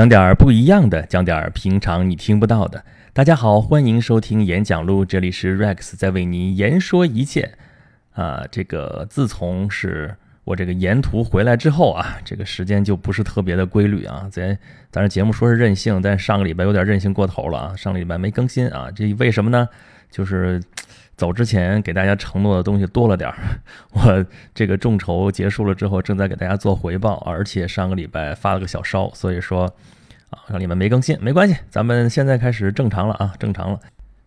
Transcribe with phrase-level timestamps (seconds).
[0.00, 2.82] 讲点儿不一样的，讲点儿平常你听不到的。
[3.12, 7.52] 大家好，欢迎收听演讲录，这里是 Rex 在为您言说一切。
[8.12, 14.26] 啊，这个自从是我这个沿途回来之后啊，这个时间就不是特别的规律啊。
[14.32, 14.58] 咱
[14.90, 19.68] 咱这节目说是任性，但上个礼拜有点任性过头了啊，上个礼拜没更新啊，这为什么呢？
[20.10, 20.58] 就是
[21.20, 23.36] 走之前给大家承诺的东西多了点儿，
[23.92, 24.24] 我
[24.54, 29.64] 这个众筹结束了之后，正在给大家做回报，而且上个礼拜发了个小烧，所以说
[30.30, 33.78] 啊，让你们没更新没关系，咱们现在开始正常了啊，正常了。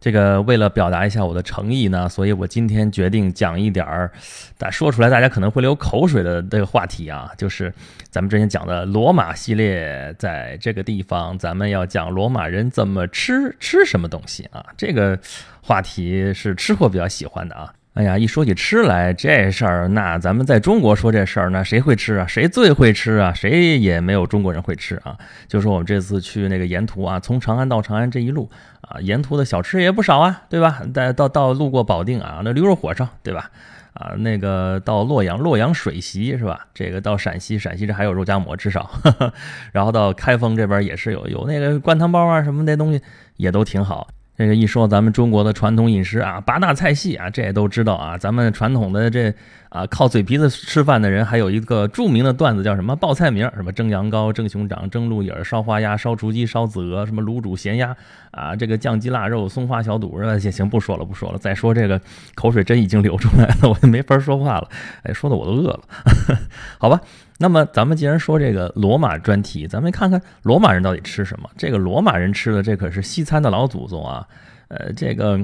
[0.03, 4.11] 这个为了表达一下我的诚意呢，所以我今天决定讲一点儿，
[4.57, 7.73] 但说出来大家可能会流口水的这个话题啊，就是
[8.09, 15.17] 咱们之前讲的罗马系列，在这个地方咱们要讲罗马人怎么吃吃什么东西啊，这个
[15.61, 17.73] 话题是吃货比较喜欢的啊。
[17.93, 22.25] 哎呀，一说起吃来这事儿，那咱们在中国说这事儿，那谁会吃啊？
[22.25, 23.31] 谁最会吃啊？
[23.31, 25.16] 谁也没有中国人会吃啊。
[25.47, 28.49] 就说我们这次去那个沿途啊，从长安到长安这一路
[28.81, 30.81] 啊，沿途的小吃也不少啊，对吧？
[30.91, 33.52] 到到到路过保定啊，那驴肉火烧，对吧？
[33.94, 36.66] 啊，那个到洛阳，洛阳水席是吧？
[36.73, 38.89] 这个到陕西，陕西这还有肉夹馍，至少。
[39.71, 42.99] 然后到开封这边也是有有那个灌汤包啊什么那东西，
[43.38, 44.08] 也都挺好。
[44.36, 48.17] 这个一说咱们中国的传统饮食啊，八大菜系啊，这也都知道啊。
[48.17, 49.31] 咱们传统的这
[49.70, 53.48] 啊，靠嘴皮子吃饭的人，还有一个著名的段子叫什么报菜名？
[53.56, 57.95] 什么蒸羊羔、蒸熊掌、蒸鹿眼、烧花鸭、烧雏鸡、烧子鹅，什么卤煮咸鸭
[58.31, 60.39] 啊，这个酱鸡腊肉、松花小肚是吧？
[60.39, 61.38] 行 行，不说了，不说了。
[61.38, 62.02] 再说这个
[62.34, 64.67] 口水真已经流出来了，我也没法说话了。
[65.04, 65.81] 哎，说的我都饿了，
[66.80, 67.00] 好吧。
[67.44, 71.49] 那么咱们既然说这个罗马专题，咱们看看罗马人到底吃什么。
[71.58, 74.25] 这个罗马人吃的这可是西餐的老祖宗啊。
[74.69, 75.38] 呃，这个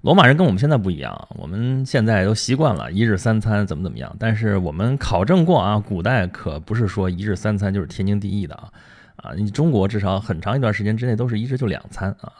[0.00, 4.12] 罗马人跟我们现在不一样，我们现在都习惯了一日三餐怎么怎么样。
[4.18, 8.64] 但是我们考证过啊，古代可不是说一日三餐就是天经地义的啊。
[9.14, 12.32] 啊，你中国至少很长一段时间之内都是一日就两餐啊。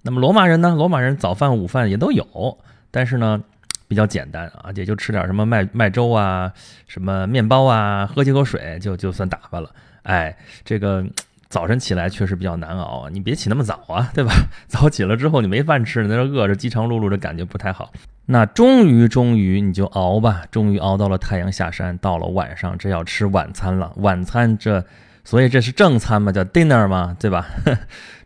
[0.00, 0.74] 那么罗马人呢？
[0.74, 2.58] 罗马人早饭午饭也都有，
[2.90, 3.42] 但是呢。
[3.86, 6.52] 比较简单啊，也就吃点什么麦麦粥啊，
[6.86, 9.70] 什么面包啊，喝几口水就就算打发了。
[10.02, 11.04] 哎，这个
[11.48, 14.32] 早晨起来确实比较难熬啊，你别起那么早啊，对吧？
[14.66, 17.92] 早起了之后你没饭吃，你在那饿着饥肠辘辘的感觉不太好。
[18.26, 23.92] 那终于终于你就熬吧，终于熬到了太阳下山，到了晚上这要吃晚餐了。
[23.96, 24.82] 晚餐这，
[25.24, 27.46] 所以这是正餐嘛，叫 dinner 嘛，对吧？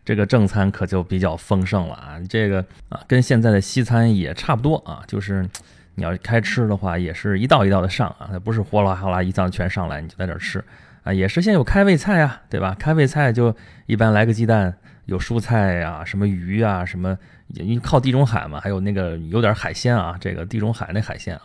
[0.09, 5.47] 这个正餐可就比较丰盛了啊，这个啊跟现在的西餐也差不多啊，就是
[5.93, 10.65] 你要开吃的话，也是一道一道的上啊，它不是哗啦哗啦一道全上来你就在这吃
[11.03, 12.75] 啊，也是先有开胃菜啊，对吧？
[12.79, 13.55] 开胃菜就
[13.85, 14.73] 一般来个鸡蛋，
[15.05, 17.15] 有蔬菜呀，什么鱼啊，什么
[17.49, 21.43] 因为靠地中海嘛，还有那个有点海鲜啊，这个地中海那海鲜啊，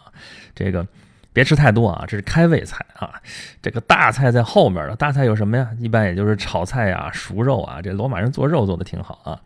[0.54, 0.86] 这个。
[1.34, 3.12] 别吃太多啊，这是开胃菜啊。
[3.60, 5.68] 这个大菜在后面了，大菜有什么呀？
[5.78, 7.82] 一般也就是炒菜呀、熟肉啊。
[7.82, 9.38] 这罗马人做肉做的挺好啊。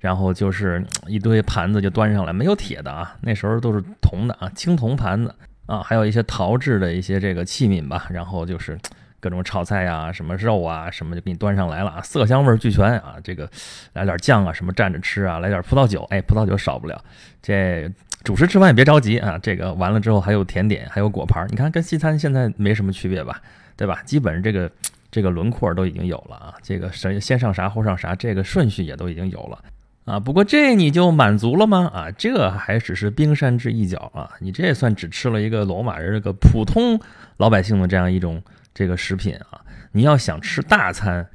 [0.00, 5.34] 然后就是一堆盘子就端上来，没有铁的啊，那时候都是铜的啊，青铜盘子
[5.66, 8.08] 啊，还有一些陶制的一些这个器皿吧。
[8.10, 8.76] 然后就是
[9.20, 13.14] 各种炒菜呀、什么肉啊、什么就给你端上来了啊，色香味俱全啊。
[13.22, 13.48] 这个
[13.92, 17.00] 来点酱啊，什么蘸着吃啊，来点葡萄酒，哎，葡萄酒少不了。
[17.40, 17.88] 这。
[18.24, 23.40] 主食吃饭也别着急啊，这个完了之后还有甜点，还有果盘，你看跟西餐现在没什么区别吧，
[23.76, 24.02] 对吧？
[24.04, 24.70] 基本上这个
[25.10, 29.64] 这个轮廓都已经有了啊，这个先先上啥后上啥，这个顺序也都已经有了
[30.04, 30.20] 啊。
[30.20, 31.90] 不过这你就满足了吗？
[31.94, 37.00] 啊，这还只是冰山之一角啊，你这也算只吃了一个罗马人这个普通
[37.36, 38.42] 老百姓的这样一种
[38.74, 39.60] 这个食品啊。
[39.92, 41.26] 你要想吃大餐。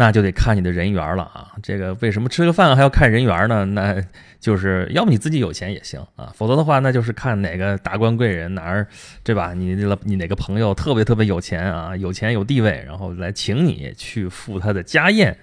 [0.00, 1.52] 那就得看你的人缘了啊！
[1.62, 3.66] 这个为什么吃个饭还要看人缘呢？
[3.66, 4.02] 那
[4.40, 8.86] 就是要不你自己有钱也行啊，否则的话那就是看哪个达官贵人哪儿，
[9.22, 9.52] 对吧？
[9.52, 9.74] 你
[10.04, 15.36] 你哪个朋友特别特别有钱啊，有钱有地位，然后来请你去赴他的家宴，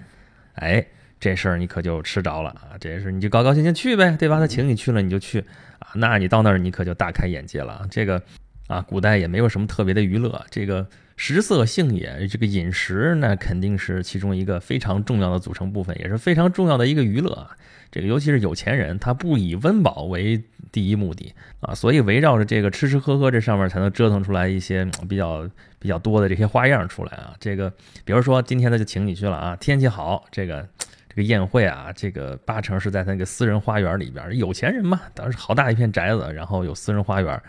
[0.56, 0.84] 哎，
[1.20, 2.74] 这事儿你可就吃着了啊！
[2.80, 4.40] 这事你就高高兴兴去呗，对吧？
[4.40, 5.40] 他请你去了你就去
[5.78, 7.86] 啊，那你到那儿你可就大开眼界了。
[7.92, 8.20] 这个
[8.66, 10.88] 啊，古代也没有什么特别的娱乐，这个。
[11.18, 17.46] 食色性也，这个饮食那肯定是其中一个非常重要的组成部分，也是非常重要的一个娱乐。
[17.90, 20.42] 这个尤其是有钱人，他不以温饱为
[20.72, 25.50] 第一目的啊，所以围绕着这个吃吃喝喝这上面，才能折腾出来一些比较
[25.80, 27.34] 比较多的这些花样出来啊。
[27.40, 27.70] 这个
[28.06, 30.68] 比如说今天他就请你去了啊，天气好，这个
[31.10, 37.42] 这个宴会啊，这个八成是在他那个私人花园里边，有钱人嘛，当时好大一片宅子，然后有私人花园，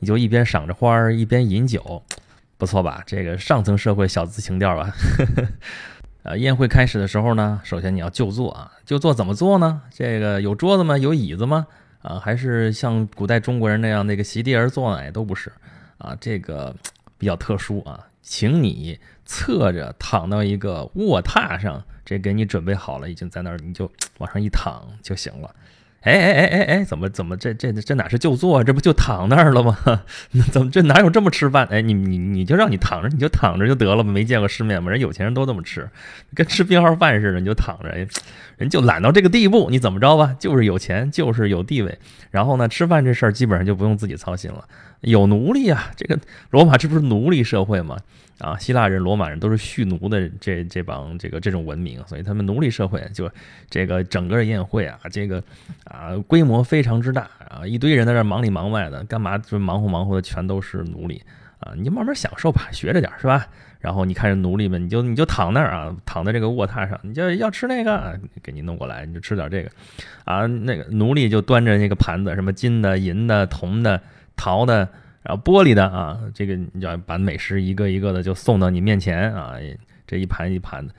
[0.00, 2.02] 你就一边赏着花儿，一边饮酒。
[2.62, 3.02] 不错吧？
[3.04, 4.94] 这个上层社会小资情调吧。
[6.22, 9.82] 呃，宴会开始的时候呢，首先你要就坐啊，就坐怎么坐呢？
[9.90, 10.96] 这个有桌子吗？
[10.96, 11.66] 有椅子吗？
[12.02, 15.02] 啊，还是像古代中国人那样那个席地而坐呢？
[15.02, 15.50] 哎，都不是
[15.98, 16.72] 啊，这个
[17.18, 18.06] 比较特殊啊。
[18.22, 25.52] 请你侧着躺到一个卧榻上，这给你准备好了，已经在那儿，你就 往上一躺就行了。
[26.02, 29.78] 哎哎哎哎哎，怎么怎么这这这哪是就坐，这不就躺那儿了吗？
[30.50, 31.64] 怎么这哪有这么吃饭？
[31.70, 34.90] 哎，你你你就让你躺着，你就躺着就得了，没见过世面吗？
[34.90, 35.88] 人有钱人都这么吃，
[36.34, 37.94] 跟吃病号饭似的，你就躺着，
[38.56, 40.34] 人就懒到这个地步，你怎么着吧？
[40.40, 41.96] 就是有钱，就是有地位，
[42.32, 44.64] 然后呢，吃饭这事儿基本上就不用自己操心了。
[45.02, 46.18] 有奴隶啊，这个
[46.50, 47.96] 罗马这不是奴隶社会吗？
[48.42, 53.30] 啊，希腊人、罗马人都是蓄奴的这这帮这个这种文明，所以他们奴隶社会就
[53.70, 55.40] 这个整个宴会啊，这个
[55.84, 61.22] 啊规模非常之大啊，一堆人在这忙里忙外的，干嘛就忙活忙活的全都是奴隶
[61.60, 63.46] 啊，你就慢慢享受吧，学着点是吧？
[63.78, 69.70] 然后你看着奴隶们，你就你就躺那儿啊，躺在这个卧榻上，你就要吃那个，给你弄过来，你就吃点这个
[70.24, 74.00] 啊，那个奴隶就端着那个盘子，什么金的、银的、铜的。
[74.34, 74.88] 陶的，
[75.22, 79.54] 然后玻璃的啊，这个你要把美食一个一个的就送到你面前啊，
[80.06, 80.94] 这一盘一盘的，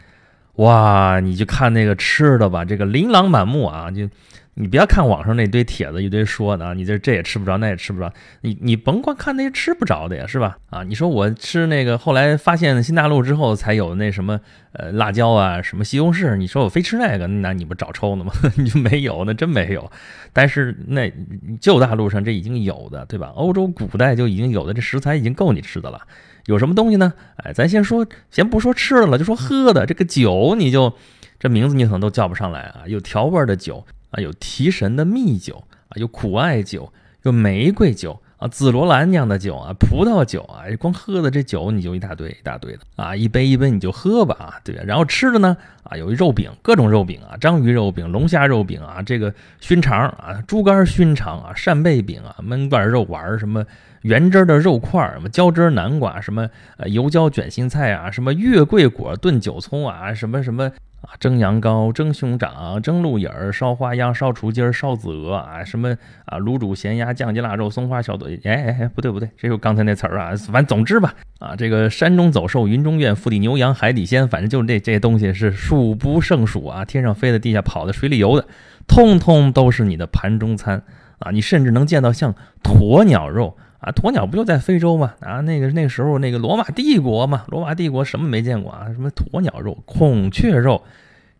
[0.55, 4.09] 哇，你就看那个吃的吧，这个琳琅满目啊，就。
[4.55, 8.13] 你不要看网上那堆帖子，一堆说的啊，你这这也吃不着，那也吃不着。
[8.41, 10.57] 你你甭光看那些吃不着的呀，是吧？
[10.69, 14.39] 啊，你说我吃那个，后来发现新大陆之后才有那什么
[14.73, 18.31] 呃辣椒啊，什么西红柿，你说我非吃那个，那你不找抽呢吗？
[18.57, 19.91] 你就没有，那真没有。
[20.31, 21.11] 但是那
[21.59, 23.31] 旧大陆上这已经有的，对吧？
[23.35, 25.99] 欧洲古代就已经有的这食材已经够你吃的了。
[26.45, 27.13] 有什么东西呢？
[27.38, 29.88] 哎，咱先说，先不说吃的了，就说喝的。
[29.88, 30.94] 这个酒，你就
[31.39, 33.83] 这名字你可能都叫不上来啊，有调味的酒。
[34.13, 36.92] 啊，有提神的蜜酒啊，有苦艾酒，
[37.24, 53.66] 有玫瑰酒啊，紫罗兰酿的酒啊，葡萄酒啊，光喝的这酒你就一大堆一大堆的啊，一杯一杯你就喝吧啊，对然后吃的呢啊，有肉饼，各种肉饼啊，章鱼肉饼、龙虾肉饼啊，这个熏肠啊，猪肝熏肠啊，扇贝饼啊，焖罐肉丸什么
[54.04, 60.71] 原汁的肉块儿什么椒汁南瓜，什么呃油椒卷心菜啊，什么月桂果炖韭葱啊，什么什么。
[61.03, 65.94] 啊，蒸羊羔、蒸熊掌、蒸鹿眼儿、烧花鸭、烧雏鸡儿、烧子鹅啊，什么
[66.25, 70.33] 啊，卤煮咸鸭、酱鸡腊肉、松花小肚，哎哎哎，不对不对，这就刚才那词儿啊。
[70.50, 78.47] 反正总之吧，啊，这个山中走兽、云中院、腹地牛羊、海底鲜，反正就是这这些东西是数不胜数啊，天上飞的、地下跑的、水里游的，
[78.88, 80.81] 通通都是你的盘中餐
[81.19, 81.31] 啊。
[81.31, 82.33] 你甚至能见到像
[82.63, 83.57] 鸵鸟肉。
[83.83, 85.13] 啊，鸵鸟不就在非洲吗？
[85.19, 88.88] 啊，那个那时候那个罗马帝国嘛，罗马帝国什么没见过啊？
[88.94, 90.81] 什么鸵鸟肉、孔雀肉，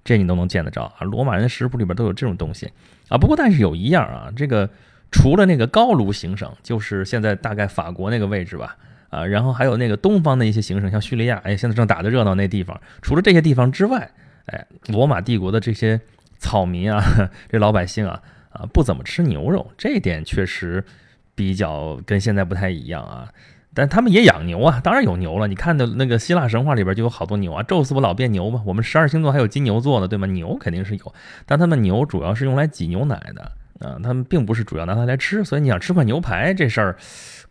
[0.04, 1.06] 这你都能见得着啊？
[1.06, 2.70] 罗马人的食谱里边都有这种东西
[3.08, 3.18] 啊。
[3.18, 4.70] 不过但是有一样啊，这个
[5.10, 8.76] 除了那个高卢行省，就是现在大概法国那个位置吧，
[9.10, 14.12] 啊，然后还有那个东方的一些行省，像叙利亚，哎，现在正打得热闹那地方，除了这些地方之外，
[14.48, 15.98] 哎，罗马帝国的这些
[16.40, 17.02] 草民啊，
[17.48, 20.84] 这老百姓啊，啊，不怎么吃牛肉，这点确实。
[21.36, 23.30] 比较跟现在不太一样啊，
[23.74, 25.48] 但他们也养牛啊，当然有牛了。
[25.48, 28.62] 你看的那个希腊神话里边就有好多牛啊，宙斯不老变牛吗？
[28.66, 30.28] 我们十二星座还有金牛座呢，对吗？
[30.28, 31.14] 牛肯定是有，
[31.46, 33.52] 但他们牛主要是用来挤牛奶的
[33.88, 35.44] 啊，他们并不是主要拿它来吃。
[35.44, 36.96] 所以你想吃块牛排这事儿，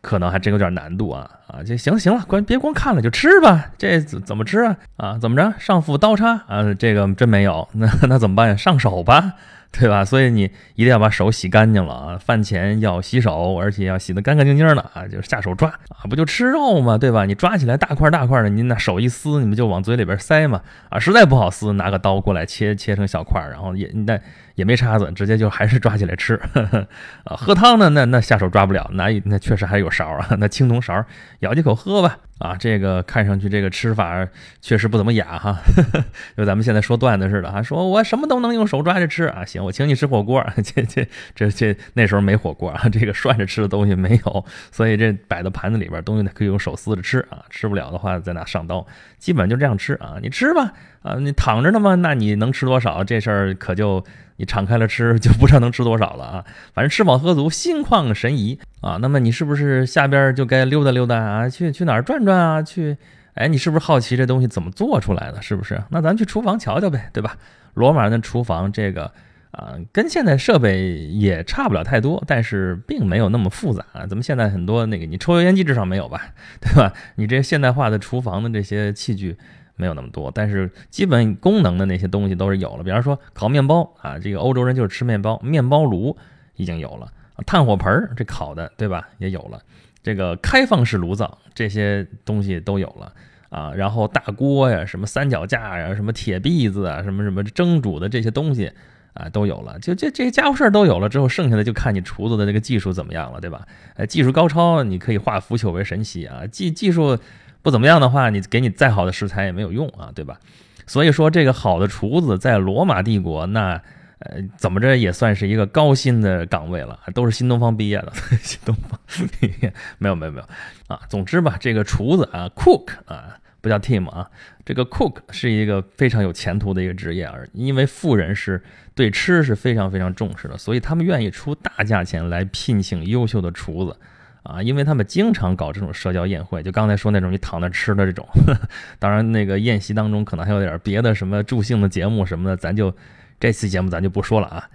[0.00, 1.62] 可能还真有点难度啊啊！
[1.62, 5.19] 就行行了，关别光看了就吃吧，这怎么吃啊啊？
[5.19, 5.52] 怎么着？
[5.58, 6.75] 上腹刀叉啊？
[6.75, 8.56] 这个真没有，那那怎么办呀？
[8.56, 9.34] 上手吧。
[9.73, 10.05] 对吧？
[10.05, 10.43] 所以你
[10.75, 12.19] 一定要把手洗干净了啊！
[12.19, 15.09] 饭前要洗手，而且要洗得干干净净的啊！
[15.09, 17.25] 就是下手抓啊，不就吃肉嘛，对吧？
[17.25, 20.61] 你抓起来大块大块的，你那手一撕，你们就往嘴里边塞嘛
[20.91, 20.99] 啊！
[20.99, 24.20] 实在不好撕，拿个刀过来切切成小块，然后也那
[24.56, 26.87] 也没叉子，直接就还是抓起来吃呵呵
[27.25, 27.35] 啊！
[27.35, 31.05] 喝汤呢，那那下手抓不了，那那确实还有勺啊，那青铜勺
[31.41, 32.19] 舀几口喝吧。
[32.43, 34.27] 啊，这个看上去这个吃法
[34.61, 35.61] 确实不怎么雅哈，
[36.37, 41.06] 就咱们现在说段子似的哈，说我什么都能用手抓着吃啊，行，我请你吃火锅，这这
[41.37, 48.84] 这这那时候没火锅啊，这个涮着吃的东西没有，所以这摆到盘子里边东西可以用手撕着吃啊，吃不了的话再拿上刀，
[49.19, 50.72] 基本就这样吃啊，你吃吧
[51.03, 53.05] 啊，你躺着呢嘛，那你能吃多少？
[53.05, 54.05] 这事儿可就。
[54.37, 56.44] 你敞开了吃， 就不知道能吃多少了啊！
[56.75, 58.99] 反正吃饱喝足，心旷神怡啊。
[59.01, 61.49] 那么你是不是下边就该溜达溜达啊？
[61.49, 62.61] 去去哪儿转转啊？
[62.61, 62.97] 去，
[63.35, 65.41] 哎，你是不是好奇这东西怎么做出来的？
[65.43, 65.81] 是不是？
[65.91, 67.37] 那咱去厨房瞧瞧呗，对吧？
[67.75, 69.13] 罗马人的厨房这个
[69.53, 73.85] 啊，跟现在设备也差不了太多，但是并没有那么复杂。
[73.94, 76.21] 咱们现在很多那个，你抽油烟机至少没有吧？
[76.59, 76.93] 对吧？
[77.15, 79.37] 你这现代化的厨房的这些器具。
[79.74, 82.84] 没有那么多，但是基本功能的那些东西都是有了。
[82.84, 86.17] 比方说烤面包啊，这个欧洲人就是吃面包，面包炉
[86.56, 87.10] 已经有了，
[87.46, 89.08] 炭火盆儿这烤的，对吧？
[89.19, 89.60] 也有了，
[90.02, 93.12] 这个开放式炉灶这些东西都有了
[93.48, 93.72] 啊。
[93.74, 98.70] 然后大锅呀，什么三脚架呀，什么铁篦子啊，什么什么蒸煮的这些东西
[99.14, 99.79] 啊，都有了。
[99.79, 103.67] 就这这些家伙事儿都有了之后，剩下的就看你厨子的这个技术怎么样了，对吧？
[103.96, 106.46] 呃，技术高超，你可以化腐朽为神奇啊。
[106.46, 107.19] 技技术。
[107.63, 110.39] 不怎么样的话，你给你再好的食材也没有用啊，对吧？
[110.87, 113.81] 所以说，这个好的厨子在罗马帝国，那
[114.19, 118.13] 呃怎么着也算是一个高薪的岗位了，都是新东方毕业的。
[118.43, 118.99] 新东方
[119.41, 120.47] 毕业没有没有没有
[120.89, 121.01] 啊。
[121.09, 124.29] 总之吧，这个厨子啊，cook 啊，不叫 team 啊，
[124.65, 128.61] 这个 cook 是一个非常有前途的一个职业而，因为富人是
[128.95, 133.97] 对吃是非常非常重视的，所以他们愿意出大价钱来聘请优秀的厨子。
[134.43, 138.27] 啊，因为他们经常搞这种社交宴会，就刚才说那种你躺那吃的这种，
[138.99, 142.93] 当然那个宴席当中可能还有点别的什么助兴的节目什么的，咱就
[143.39, 144.69] 这期节目咱就不说了啊。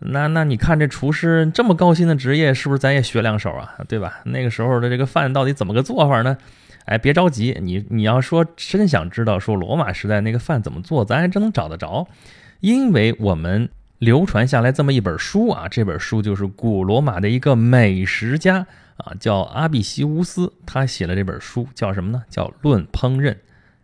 [0.00, 3.76] 那那你看这厨师这么高薪的职业，是不是咱也学两手啊？
[3.86, 4.20] 对吧？
[4.24, 6.36] 那个时候的这个饭到底怎么个做法呢？
[6.86, 12.08] 哎，别着急，你你要说真想知道说罗马时代那个饭怎么做，咱还真能找得着，
[12.58, 13.68] 因为我们
[14.02, 18.66] 流传下来这么一本书啊，这本书就是古罗马的一个美食家。
[18.96, 22.22] 啊，叫阿比西乌斯，他写了这本书，叫什么呢？
[22.28, 23.30] 叫《论烹饪》。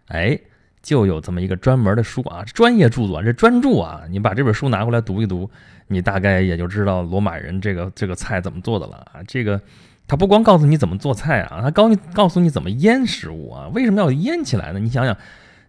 [0.08, 0.38] 哎，
[0.82, 4.02] 就有这么一个专门的书啊，专业著作，这专著啊。
[4.10, 5.48] 你把这本书拿过来读一读，
[5.86, 9.22] 你大概也就知道罗马人这个这个菜怎么做的了啊。
[9.26, 9.60] 这个
[10.06, 13.68] 他不光告诉你怎么做菜啊，他告告诉你怎么腌食物啊。
[13.72, 14.78] 为什么要腌起来呢？
[14.78, 15.16] 你想想，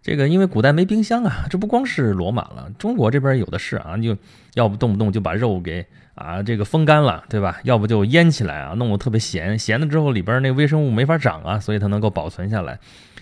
[0.02, 4.16] 这个因为古代没冰箱啊，这不光是罗马了，中国这边有的是啊，就
[4.54, 5.86] 要不动不动就把肉给。
[6.16, 7.60] 啊，这个风干了，对吧？
[7.64, 12.78] 要不就腌起来啊，弄得特别咸，咸了之后里边那微生物没法长啊，所以它能够保存下来。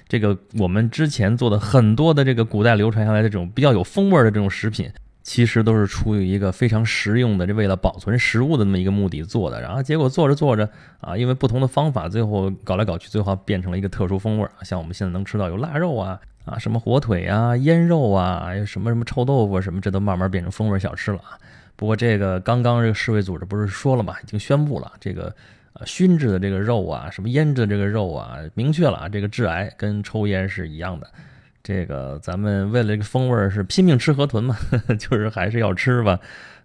[0.08, 4.90] 这个我们之前做的很多的这个古代流传下来的这种比较有风味的这种食品，
[5.22, 9.60] 其实都是出于一个非常实用的，这为了保存食物的那么一个目的做的。
[9.60, 10.68] 然后结果做着做着
[11.00, 14.48] 啊，因为不同的方法，最后搞来搞去，最后变成了一个特殊风味。
[14.62, 16.18] 像我们现在能吃到有腊肉啊
[16.48, 21.38] 啊，什么火腿啊、腌肉啊，有什么什么臭豆腐什么，这都慢慢变成风味小吃了啊。
[21.76, 25.34] 不过这个刚刚这个世卫组织不是说了嘛，已经宣布了，这个
[25.74, 31.06] 呃熏制的这个肉啊，什么腌制的这个肉啊，明确了啊，这个致癌跟抽烟是一样的。
[31.62, 34.56] 这个咱们为了这个风味是拼命吃河豚嘛，
[34.98, 36.18] 就是还是要吃吧。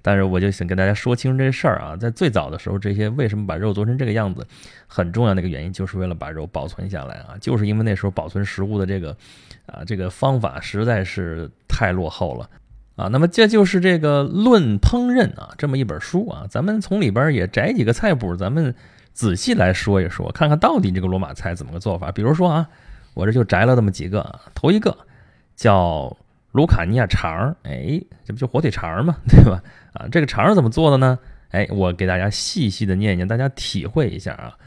[0.04, 4.46] 但是我就想跟大家说清这事儿啊，在最早的时候，这些为什么把肉做成这个样子，
[4.86, 9.18] 很重要的一个原因就是为了把肉保存下来啊，就是因为那时候保存食物的这个
[9.66, 12.48] 啊这个方法实在是太落后了。
[12.96, 18.76] 啊，那么这就是这个《论烹饪》啊，这么一本书啊，咱们从里边也摘几个菜谱，咱们
[19.14, 22.12] 仔细来说一说，看看到底这个罗马菜怎么个做法。
[22.12, 22.70] 比如说啊，
[23.16, 24.96] 我这就摘了这么几个，头一个
[25.56, 26.16] 叫
[26.54, 29.18] 卢卡尼亚肠，哎，这不就火腿肠吗？
[29.28, 29.62] 对吧？
[29.94, 31.20] 啊，这个肠怎么做的呢？
[31.50, 34.58] 哎，我给大家细细的念念，大家体会一下啊。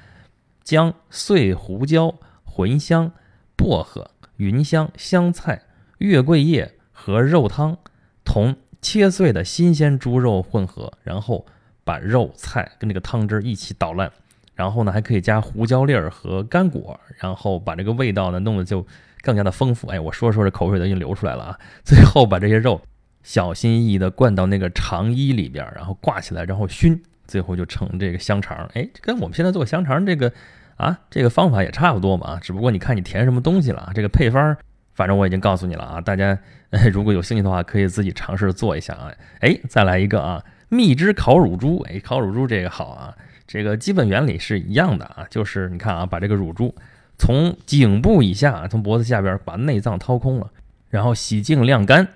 [0.63, 2.15] 将碎胡椒、
[2.45, 3.11] 茴香、
[3.57, 5.63] 薄荷、芸香、香菜、
[5.99, 7.79] 月桂叶和肉汤。
[8.25, 11.47] 同切碎的新鲜猪肉混合，然后
[11.85, 14.11] 把肉菜跟这个汤汁一起捣烂，
[14.57, 18.85] 然后呢还可以加胡椒粒儿和干果，然后把这个味道呢弄得就
[19.23, 19.89] 更加的丰富。
[19.89, 21.59] 哎，我说说着口水都已经流出来了啊！
[21.85, 22.81] 最后把这些肉
[23.23, 28.69] 小心翼翼地灌到那个肠衣里边，然后挂起来，然后熏，最后就成这个香肠。
[28.75, 30.33] 哎，跟我们现在做香肠这个
[30.77, 34.57] 啊这个方法也差不多嘛，只不过你看你填什么东西了，这个配方。
[34.95, 36.39] 反正我已经告诉你了啊，大家
[36.91, 39.13] 如果有兴趣的话，可以自己尝试做一下啊。
[39.41, 41.81] 哎，再来一个啊，蜜汁烤乳猪。
[41.83, 43.15] 哎，烤乳猪这个好啊，
[43.47, 46.75] 这个基本原理是一样的啊，就是你看啊，把这个乳猪
[47.19, 50.51] 从颈部以下，从脖子下边把内脏掏空了，
[50.91, 52.09] 然后洗净晾干，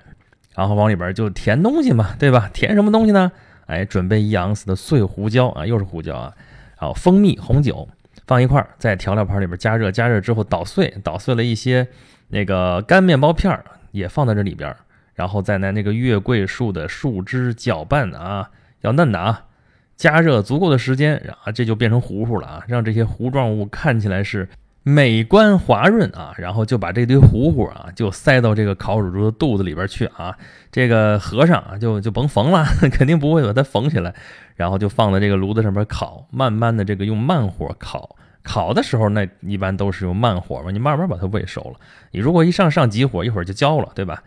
[0.55, 2.51] 然后往里边就填东西嘛，对吧？
[2.53, 3.33] 填什么东西呢？
[3.67, 6.35] 哎，准备一盎司的碎胡椒啊，又是胡椒啊，
[6.79, 7.89] 然后蜂蜜、红酒
[8.27, 11.89] 放一块儿，在调料盘里边加热，加热之后捣碎，捣碎了一些。
[12.29, 14.75] 那个干面包片儿也放在这里边，
[15.15, 18.51] 然后再拿那个月桂树的树枝搅拌啊，
[18.83, 19.47] 要嫩的啊，
[19.97, 24.49] 加热足够的时间，然后这就变成糊糊了啊，让这些糊状物看起来是
[24.83, 30.37] 美观滑润啊，然后就把这堆糊糊啊就塞到这个烤乳猪的肚子里边去啊，
[30.73, 34.15] 这个和尚啊就就甭缝了， 肯定不会把它缝起来，
[34.57, 38.17] 然后就放在这个炉子上面烤，慢慢的这个用慢火烤。
[38.43, 41.79] 烤的时候，那一般都是用慢火嘛，你慢慢把它煨熟了。
[42.13, 44.23] 你如果一上上急火，一会儿就焦了，对吧？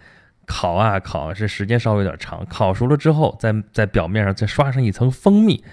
[0.45, 2.45] 烤啊烤，这时间稍微有点长。
[2.45, 5.63] 烤熟了之后，在在表面上再刷上一层蜂蜜，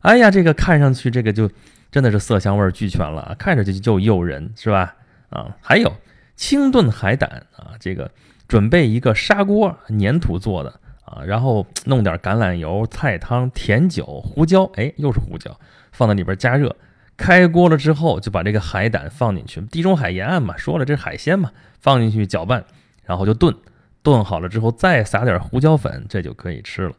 [0.00, 1.50] 哎呀，这个看上去这个就
[1.94, 4.96] 真的是色香味俱全了啊，看着就就诱人，是吧？
[5.28, 5.94] 啊，还有
[6.34, 8.10] 清炖海胆啊，这个
[8.48, 15.56] 准备一个砂锅，粘土做的啊，然后弄点橄榄油、菜汤、甜酒、胡椒，哎，又是胡椒，
[15.92, 16.74] 放在里边加热。
[17.16, 22.64] 开锅了之后，就把这个海胆放进去，地中海沿岸嘛，说了这是海鲜嘛，放进去搅拌，
[23.04, 23.54] 然后就炖，
[24.02, 26.94] 炖好了之后再撒点胡椒粉，这就可以吃了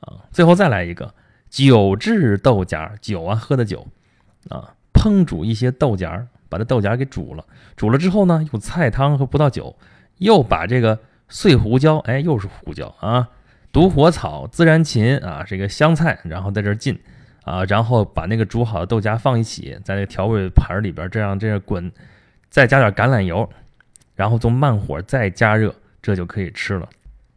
[0.00, 0.28] 啊。
[0.30, 1.14] 最后再来一个
[1.48, 3.86] 酒制豆荚，酒啊喝的酒
[4.48, 7.44] 啊，烹煮一些豆荚，把这豆荚给煮了，
[7.76, 9.76] 煮了之后呢，用菜汤和葡萄酒，
[10.18, 10.98] 又把这个
[11.28, 13.28] 碎胡椒，哎，又是胡椒啊，
[13.72, 16.98] 独火草、孜然芹啊，这个香菜，然后在这儿浸
[17.44, 21.90] 啊，然后把那个煮好的豆荚放一起，在那调味盘里边这样这样滚，
[22.48, 23.48] 再加点橄榄油，
[24.14, 26.88] 然后从慢火再加热，这就可以吃了。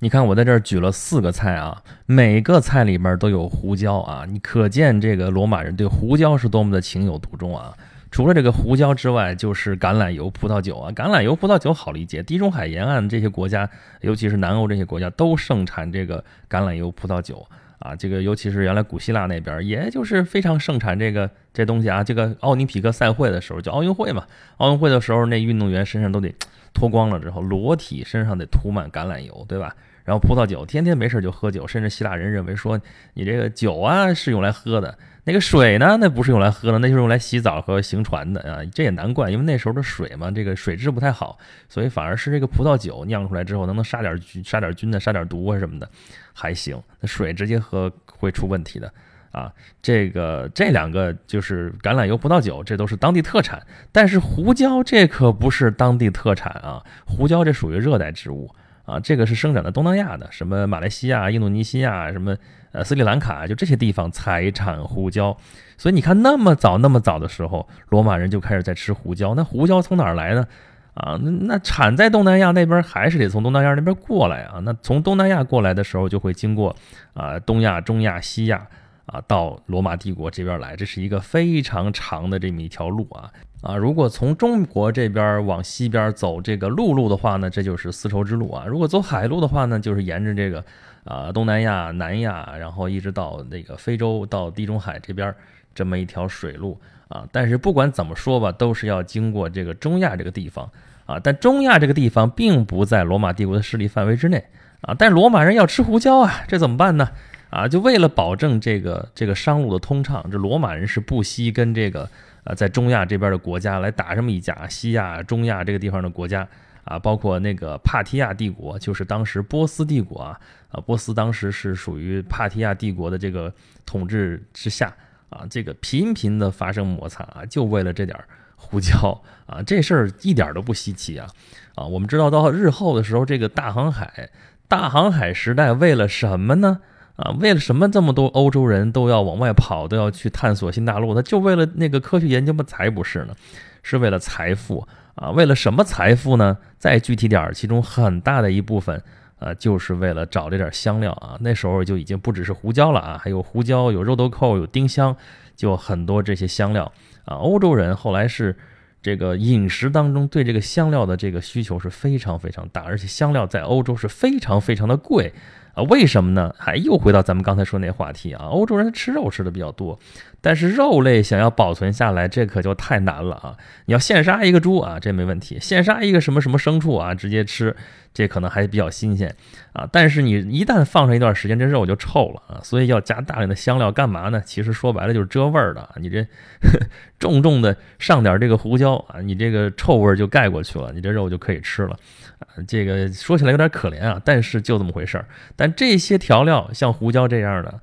[0.01, 7.75] 你看我在这儿举了四个菜啊，每个菜里面都有胡椒啊，你可见这个罗马人对胡椒是多么的情有独钟啊。
[8.09, 10.89] 除了这个胡椒之外，就是橄榄油、葡萄酒啊。
[10.93, 17.45] 橄榄油、葡萄酒好理解，地中海沿岸这些国家，尤其是南欧这些国家，都盛产这个橄榄油、葡萄酒
[17.79, 17.93] 啊。
[17.93, 22.01] 这个尤其是原来古希腊那边，也就是非常盛产这个这东西啊。
[22.01, 24.25] 这个奥林匹克赛会的时候，叫奥运会嘛，
[24.57, 26.33] 奥运会的时候，那运动员身上都得
[26.73, 29.75] 脱光了之后，裸体身上得涂满橄榄油，对吧？
[30.09, 32.81] 然后葡萄酒，天天没事就喝酒，甚至希腊人认为说，
[33.13, 34.97] 你这个酒啊是用来喝的。
[35.23, 35.97] 那个水呢？
[36.01, 38.65] 那不是用来喝的，那就是用来洗澡和行船的啊！
[38.73, 41.37] 这也难怪，因为那时候的水嘛，这个水质不太好，
[41.67, 45.87] 所以反而是这个葡萄酒酿出来之后，能能杀点菌、杀点菌的、杀点毒啊什么的，
[46.33, 46.81] 还行。
[46.99, 48.91] 那水直接喝会出问题的
[49.31, 49.53] 啊！
[49.79, 53.61] 这个这两个就是橄榄油、葡萄酒，这都是当地特产。
[53.91, 56.83] 但是胡椒这可不是当地特产啊！
[57.05, 58.49] 胡椒这属于热带植物
[58.89, 62.35] 啊，这个是生长在东南亚的，什么马来西亚、印度尼西亚什么。
[62.71, 65.35] 呃，斯里兰卡就这些地方才产胡椒，
[65.75, 69.33] 所以你看那么早那么早的时候，罗马人就开始在吃胡椒。
[69.33, 70.47] 那胡椒从哪儿来呢？
[70.93, 74.59] 啊，那那产在东南亚那边，还是得从东南亚那边过来啊。
[74.59, 76.75] 那从东南亚过来的时候，就会经过
[77.15, 78.67] 啊东亚、中亚、西亚
[79.07, 80.75] 啊，到罗马帝国这边来。
[80.75, 83.31] 这是一个非常长的这么一条路啊
[83.61, 83.75] 啊！
[83.75, 88.65] 如果从中国这边往西边走这个陆路的话呢，这就是丝绸之路啊。
[88.65, 90.63] 如果走海路的话呢，就是沿着这个。
[91.05, 95.33] 啊，东南亚、南亚，然后一直到那个非洲，到地中海这边
[95.73, 97.25] 这么一条水路啊。
[97.31, 100.69] 但是不管怎么说吧，都是要经过这个中亚这个地方
[101.05, 101.17] 啊。
[101.17, 104.43] 但中亚这个地方并不在罗马帝国的势力范围之内
[104.81, 104.93] 啊。
[104.99, 107.09] 但罗马人要吃胡椒啊，这怎么办呢？
[107.49, 112.07] 啊，就为了保证这个这个商路的通畅，这罗马人是不惜跟这个
[112.49, 116.47] 啊在中亚这边的国家来打这么一架，西亚、中亚这个地方的国家。
[116.85, 120.39] 啊，包括那个帕提亚帝国，就是当时波斯帝国啊，
[120.71, 123.53] 啊，波斯当时是属于帕提亚帝国的这个
[123.85, 124.91] 统治之下
[125.29, 128.17] 啊，这个频频的发生摩擦啊，就为了这点
[128.55, 131.27] 胡椒啊，这事儿一点都不稀奇啊，
[131.75, 134.31] 啊，我们知道到日后的时候，这个大航海，
[134.67, 136.79] 大航海时代为了什么呢？
[137.19, 141.13] 啊，为了什么这么多欧洲人都要往外跑，都要去探索新大陆？
[141.13, 142.63] 他就为了那个科学研究吗？
[142.65, 143.35] 才不是呢，
[143.83, 144.87] 是为了财富。
[145.15, 146.57] 啊，为了什么财富呢？
[146.77, 149.03] 再具体点儿，其中很大的一部分，
[149.37, 151.35] 啊，就是为了找这点香料啊。
[151.41, 155.13] 那时候就已经不只是胡椒了啊，还有胡椒，有肉豆蔻，有丁香，
[155.57, 156.89] 就很多这些香料
[157.25, 157.35] 啊。
[157.35, 158.55] 欧洲人后来是
[159.01, 165.33] 这个饮食当中对这个香料的这个需求是非常非常大，而且香料在欧洲是非常非常的贵。
[165.83, 166.53] 为什么呢？
[166.57, 169.97] 还又回到咱们刚才说那话题啊，欧洲人吃肉吃的比较多，
[170.41, 173.57] 但是肉类想要保存下来，这可就太难了啊！
[173.85, 177.75] 你要现杀一个猪啊，这没问题；现杀一个什么什么牲畜啊，直接吃。
[178.11, 179.33] 这可能还比较新鲜
[179.71, 184.41] 啊，但是你一旦放上一段时间，这肉就臭了啊，所以要加大量的香料干嘛呢？
[184.43, 185.87] 其实说白了就是遮味儿的。
[185.97, 186.25] 你这
[187.19, 191.95] 重重的上点这个胡椒啊，你这个臭味儿就盖过去了，你这肉就可以吃了
[192.39, 192.47] 啊。
[192.67, 195.25] 这个说起来有点可怜啊，但是就这么回事儿。
[195.55, 197.79] 但这些调料像胡椒这样的，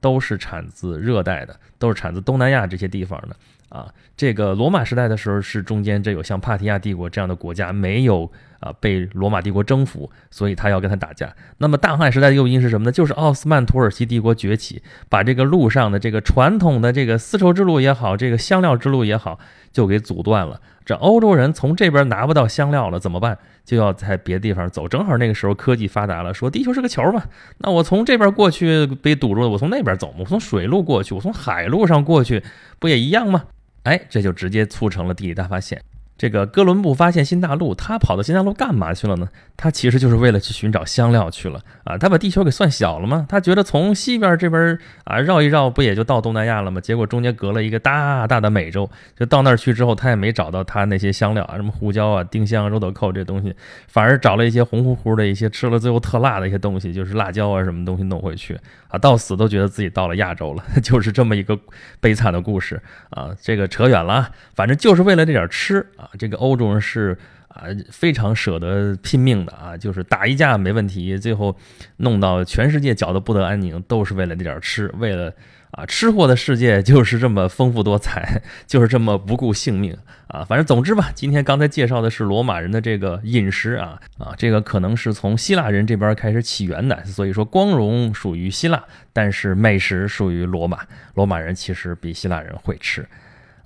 [0.00, 3.36] 都是产自热带的，都是产自东南亚这些地方的。
[3.68, 3.92] 啊。
[4.16, 8.30] 这个罗马时代的时候是中间这有像帕提亚帝国这样的国家没有。
[8.58, 11.30] 啊，被罗马帝国征服，所以他要跟他打架。
[11.58, 12.90] 那么大航海时代的诱因是什么呢？
[12.90, 19.38] 就是奥斯曼土耳其帝国崛起，把这个路上的这个传统的这个丝绸之路也好，这个香料之路也好，
[19.72, 20.58] 就给阻断了。
[20.86, 23.36] 这欧洲人从这边拿不到香料了，怎么办？
[23.62, 24.88] 就要在别的地方走。
[24.88, 27.24] 正好那个时候科技发达了，说地球是个球嘛，
[27.58, 32.42] 那我从这边过去被堵住了，我从那边走嘛，我从水路过去，我从海路上过去，
[32.78, 33.44] 不也一样吗？
[33.86, 35.80] 哎，这就直接促成了地理大发现。
[36.18, 39.28] 这个哥伦布发现新大陆，他跑到新大陆干嘛去了呢？
[39.54, 41.96] 他其实就是为了去寻找香料去了啊！
[41.96, 43.26] 他把地球给算小了吗？
[43.28, 46.80] 他觉得从西边这边啊绕一绕，不也就到东南亚了吗？
[46.80, 53.54] 结果中间隔了一个大大的美洲，就到那儿去之后，他也没找到他那些香料啊，什么胡椒啊、丁香、肉豆蔻这东西，
[53.88, 61.58] 反而找了一些红乎乎的一些吃了最后特辣的一些东西，就是辣椒啊什么东西弄回去啊，到死都觉得自己到了亚洲了， 就是这么一个
[62.00, 63.30] 悲惨的故事啊！
[63.40, 66.05] 这个扯远了，反正就是为了这点吃啊。
[66.06, 71.56] 啊，这个欧洲人是啊非常舍得拼命的啊，就是打一架没问题，最后
[71.96, 75.32] 弄到全世界搅得不得安宁，都是为了那点吃，为了
[75.72, 79.96] 啊，吃货的世界 就是这么丰富多彩，就是这么不顾性命
[80.28, 80.44] 啊！
[80.44, 90.78] 反正总之吧，今天刚才介绍的是罗马人的这个饮食啊啊，这个可能是从希腊人这边开始起源的，所以说光荣属于希腊，但是美食属于罗马。
[91.14, 93.06] 罗马人其实比希腊人会吃。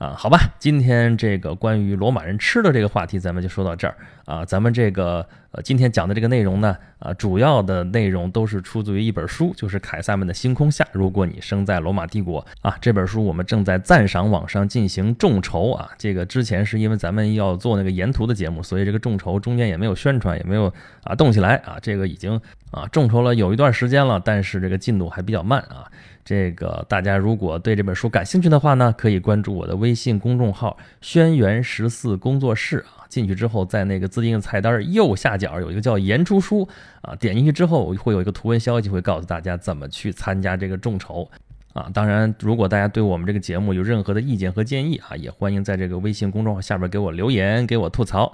[0.00, 4.42] 啊，好吧，今天这个关于罗马人吃的这个话题，咱们就说到这儿啊。
[4.46, 10.88] 咱们这个呃，今天讲的这个内容呢，啊，主要的内容都是出自于一本书，就是凯撒们的星空下。
[10.92, 15.90] 如果你生在罗马帝国啊，这本书我们正在赞赏网上进行众筹啊。
[15.98, 20.72] 这个之前是因为咱们要做那个沿途的节目，所以这个众筹中间也没有宣传，也没有
[21.04, 21.76] 啊动起来啊。
[21.82, 25.84] 这个已经啊众筹了有一段时间了，但是这个进度还比较慢啊。
[26.24, 33.06] 这个大家如果对这本书感兴趣的话呢，可以关注我的微信公众号“轩辕十四工作室”啊。
[33.08, 36.68] 进去之后，在那个自定义菜单右下角有一个叫“言出书”
[37.02, 41.28] 啊，点进去之后会有一个图文消息，会告诉大家怎么去参加这个众筹
[41.72, 41.90] 啊。
[41.92, 48.32] 当然，如果大家对我们这个节目有任何的意见和建议啊，也欢迎在这个微信公众号下边给我留言，给我吐槽。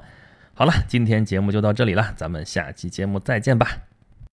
[0.53, 3.96] 好了，今天节目就到这里了，咱们下期节目再见吧。